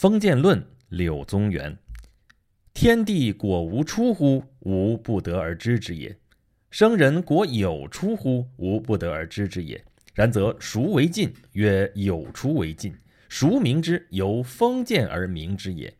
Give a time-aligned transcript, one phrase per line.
[0.00, 1.76] 封建论，柳宗元。
[2.72, 4.44] 天地果无出乎？
[4.60, 6.16] 吾不得而知之也。
[6.70, 8.46] 生人果有出乎？
[8.58, 9.84] 吾不得而知之也。
[10.14, 11.34] 然则孰为晋？
[11.54, 12.94] 曰有出为晋。
[13.28, 14.06] 孰明之？
[14.10, 15.92] 由封建而明之也。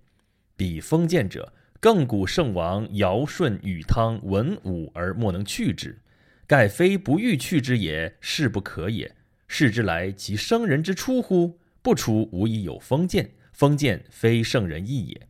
[0.57, 5.99] 彼封建者，亘古圣王尧舜禹汤文武而莫能去之。
[6.47, 9.13] 盖非不欲去之也，是不可也。
[9.49, 11.59] 是之来，其生人之出乎？
[11.83, 13.33] 不出，无以有封建。
[13.59, 15.27] 封建非圣人意也。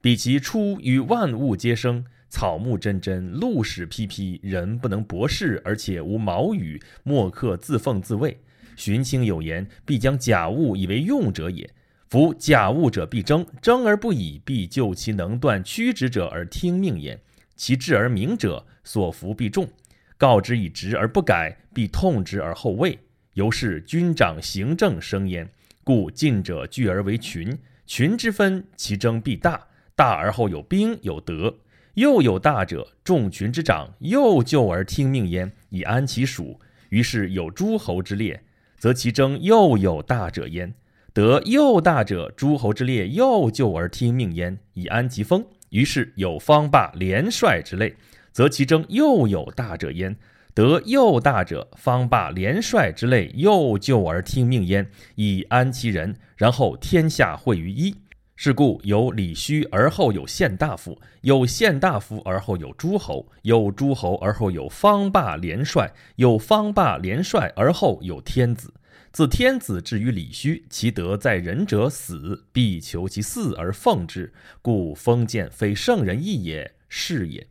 [0.00, 8.40] 彼其出与万物皆生，草木蓁蓁，鹿屎披披，人不能博视，而且无毛羽，墨客自奉自卫。
[8.74, 11.68] 荀卿有言：“必将假物以为用者也。
[12.08, 17.20] 夫假物者必争，争而不已，必就其能断曲直者而听命焉。
[17.54, 19.68] 其智而明者，所服必重。
[20.16, 22.98] 告之以直而不改，必痛之而后畏。
[23.34, 25.46] 由是君长行政生焉。”
[25.84, 29.68] 故近者聚而为群，群之分，其争必大。
[29.94, 31.58] 大而后有兵有德，
[31.94, 36.58] 又有大者，众群之长，又就而听命焉，以安其属。
[36.88, 38.42] 于是有诸侯之列，
[38.78, 40.72] 则其争又有大者焉。
[41.12, 45.44] 德又大者，诸侯之列又就而听命焉，以安其风。
[45.70, 47.96] 于是有方霸连帅之类，
[48.30, 50.16] 则其争又有大者焉。
[50.54, 56.16] 得右大者，方霸连帅之类，又就而听命焉，以安其人。
[56.36, 57.96] 然后天下会于一。
[58.34, 68.74] 是故有李虚而后有献大夫，有献大夫而后有诸侯，有诸侯而后有方霸连帅，有方霸连帅而后有天子。
[69.12, 74.32] 自天子至于李虚，其德在人者死，必求其嗣而奉之。
[74.60, 77.46] 故封建非圣人意也，是也。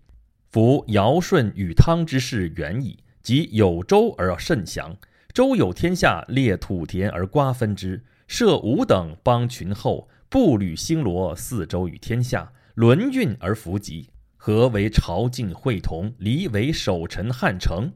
[0.52, 4.98] 夫尧舜禹汤之事远矣，即有周而甚祥。
[5.34, 14.10] 周有天下，列土田而瓜分之，设五等邦群后，步履星罗，四周与天下，轮运而弗及。
[14.36, 17.90] 何为朝觐会同，离为守臣汉成？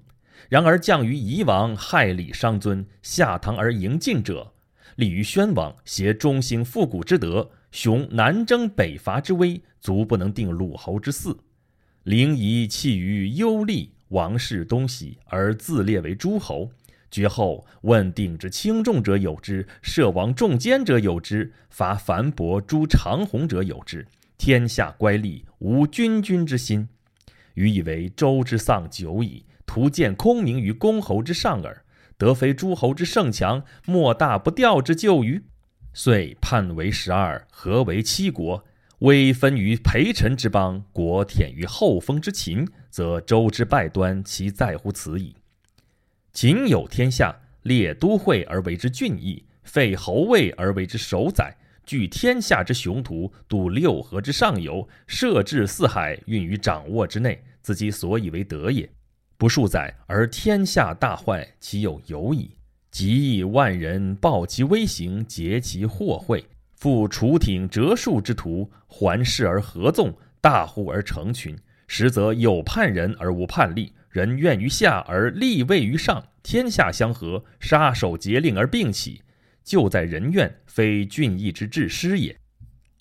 [0.47, 4.53] 然而降于夷王，害礼伤尊，下堂而迎晋者，
[4.95, 11.35] 立于宣王，挟中兴复古之德，雄南征北伐之威，足不能定鲁侯之嗣。
[12.05, 16.69] 灵仪弃于幽厉王室东西，而自列为诸侯。
[17.09, 24.05] 绝后问鼎之轻重者有之，设王重奸者有之，伐樊伯诛长虹者有之。
[24.37, 26.87] 天下乖戾，无君君之心。
[27.55, 31.83] 余以为周之丧久矣，徒见空名于公侯之上耳。
[32.19, 35.41] 得非诸侯之盛强，莫大不掉之咎于。
[35.91, 38.63] 遂叛为十二，合为七国。
[38.99, 45.35] 威分于陪臣之邦，国忝于后封之秦，则周之败端，其在乎此矣。
[46.31, 58.89] 秦有天下，列都会而为之郡邑，废侯位而为之守宰，据天下之雄图，度六合之上游，设置四海，运于掌握之内，自己所以为德也。
[59.37, 62.51] 不数载而天下大坏，其有有矣？
[62.91, 66.45] 及万人报其威行，劫其祸惠。
[66.85, 71.57] 复楚挺折树之徒，环视而合纵，大户而成群。
[71.87, 79.23] 实则有叛人而无叛吏，人怨于下而立位于上，天下相合，杀手节令而并起。
[79.63, 82.37] 就在人怨，非俊逸之治师也。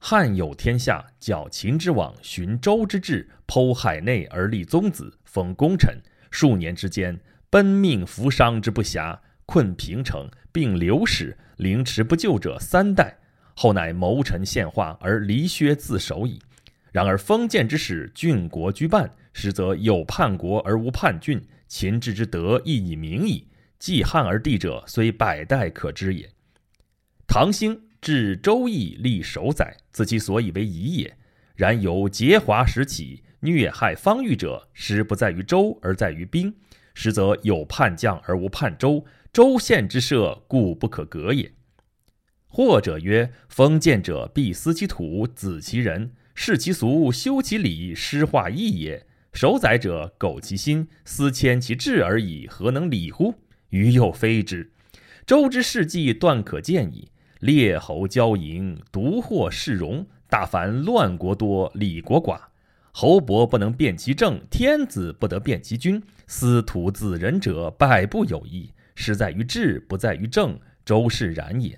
[0.00, 5.94] 汉有天下，矫秦之往，寻周之志，剖海内而立宗子，封功臣。
[6.30, 7.20] 数年之间，
[7.50, 13.18] 奔命扶伤之不暇，困平城，并流矢，凌迟不救者三代。
[13.54, 16.38] 后乃谋臣献化而离薛自守矣。
[16.92, 21.42] 然而封建之始，郡国居半，实则有叛国而无叛郡。
[21.66, 23.48] 秦之之德亦以明矣。
[23.78, 26.30] 继汉而帝者，虽百代可知也。
[27.26, 31.16] 唐兴至周易，立守宰，自其所以为夷也。
[31.56, 36.54] 然由劫华时起，虐害方域者，实不在于周，而在于兵。
[36.94, 41.52] 实则有叛将而无叛周，周县之设，故不可革也。
[42.54, 49.04] 或者曰：封建者必思其土，子其人，视其俗，修其礼，诗化义也。
[49.32, 53.34] 守宰者苟其心，思迁其志而已，何能理乎？
[53.70, 54.70] 余又非之。
[55.26, 57.08] 周之事迹断可见矣。
[57.40, 62.38] 列侯交迎，独获世荣；大凡乱国多，礼国寡。
[62.92, 66.00] 侯伯不能辨其政，天子不得辨其君。
[66.28, 68.70] 司徒子人者，百不有一。
[68.94, 70.56] 是在于治，不在于政。
[70.84, 71.76] 周氏然也。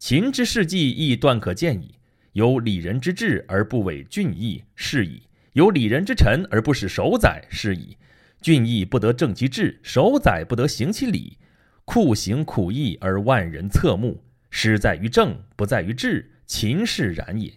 [0.00, 1.94] 秦之事迹亦断可见矣。
[2.32, 5.20] 有礼人之治而不委郡邑，是矣；
[5.52, 7.98] 有礼人之臣而不使守宰，是矣。
[8.40, 11.36] 郡邑不得正其治，守宰不得行其礼，
[11.84, 14.24] 酷刑苦役而万人侧目。
[14.48, 17.52] 失在于政，不在于治，秦氏然也。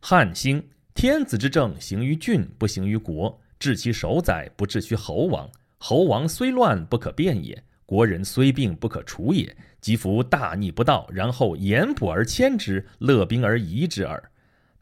[0.00, 5.48] 汉兴，天子之政行于郡，不行于国；治其守宰，不治其侯王。
[5.78, 9.56] 侯王虽乱，不可变也；国人虽病，不可除也。
[9.80, 14.30] 即夫大逆不道，然后严捕而迁之，乐兵而夷之耳。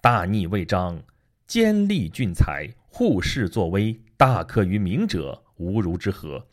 [0.00, 1.02] 大逆未彰，
[1.46, 6.46] 奸利俊才，护士作威，大克于民者，无如之何？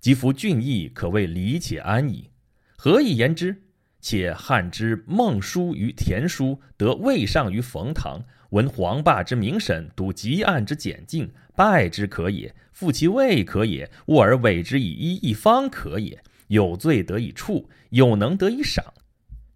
[0.00, 2.30] 即夫俊逸，可谓理且安矣。
[2.76, 3.64] 何以言之？
[4.00, 16.18] 且汉之孟叔于田叔得魏尚于冯唐，闻黄霸之明审，睹极案之简进，败之可也，复其位可也，务而委之以一一方可也。
[16.46, 18.82] 有罪得以处，有能得以赏。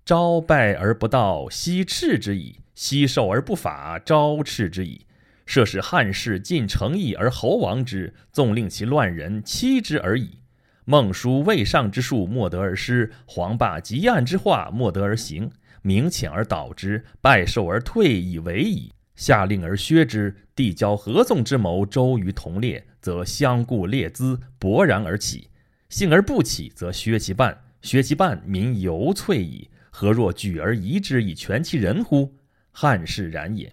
[0.05, 5.07] 朝拜而不道，夕斥之矣；夕受而不法，朝斥之矣。
[5.47, 10.42] 设使汉室尽诚意而侯王之，纵令其乱人欺之而已。
[10.85, 15.51] 孟叔未上之术莫得而施，黄霸极暗之化莫得而行。
[15.83, 18.93] 明遣而导之，拜受而退以为矣。
[19.15, 25.49] 下令而削之，递交合纵之谋周于同列，则相顾列资，勃然而起；
[25.89, 27.57] 幸而不起，则削其半。
[27.83, 29.69] 削其半，民犹瘁矣。
[29.91, 32.33] 何若举而夷之以全其人乎？
[32.71, 33.73] 汉室然也。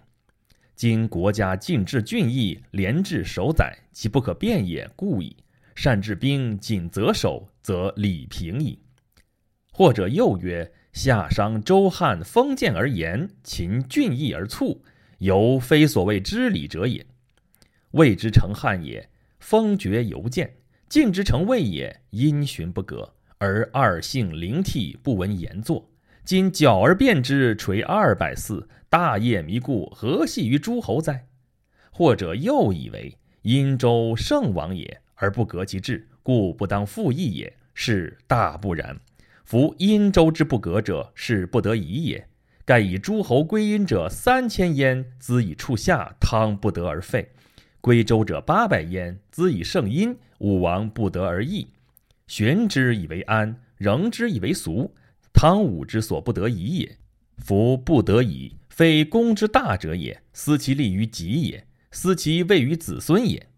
[0.76, 5.36] 今国家尽治郡邑，廉治守宰，其不可变也，故矣。
[5.82, 8.78] 善治兵，谨则守，则礼平矣。
[9.72, 14.84] 或者又曰：夏商周汉封建而严，秦俊逸而促，
[15.20, 17.06] 犹非所谓知礼者也。
[17.92, 20.48] 谓之成汉也，封爵犹见；
[20.86, 25.90] 晋之成魏也，因循不革，而二姓灵替，不闻言作。
[26.26, 31.26] 今矫而变之，垂二百四，大业弥固，何系于诸侯哉？
[31.90, 35.00] 或者又以为殷周圣王也。
[35.20, 38.98] 而不革其志，故不当复议也，是大不然。
[39.44, 42.26] 夫殷周之不革者，是不得已也。
[42.64, 47.24] 盖以诸侯归殷者三千焉，兹以处下，汤不得而废；
[47.80, 51.68] 归周者八百焉，兹以胜殷，武王不得而易。
[52.26, 54.94] 玄之以为安，仍之以为俗，
[55.34, 56.96] 汤武之所不得已也。
[57.36, 63.49] 夫不得已，非公之大者也，思其利于己也，思其位于子孙也。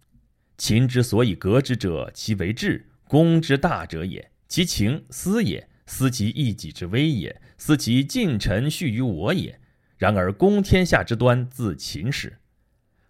[0.63, 9.59] 秦之所以革之者，其为治，公之大者也；其情思也，思其一己之威也，思其近臣恤于我也。
[9.99, 12.39] 然而公天下之端，自秦始。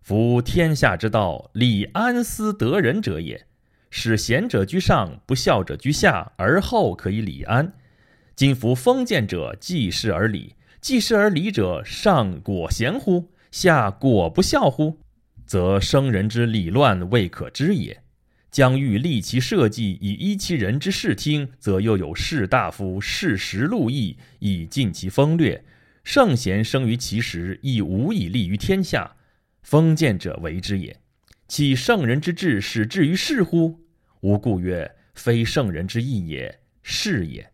[0.00, 3.44] 夫天下之道，理安思得人者也。
[3.90, 7.74] 使贤者居上，不孝者居下，而后可以礼安。
[8.34, 13.28] 今夫封建者，济世而礼，济世而礼者，上果贤乎？
[13.50, 15.01] 下果不孝乎？
[15.52, 18.02] 则生人之理乱未可知也。
[18.50, 25.62] 将欲立其社稷以依其人之视听，则又有士大夫适时路易以尽其风略。
[26.04, 29.14] 圣贤生于其时，亦无以立于天下。
[29.62, 30.98] 封建者为之也。
[31.48, 33.78] 岂圣人之治始至于世乎？
[34.22, 37.51] 吾故曰：非圣人之义也，是也。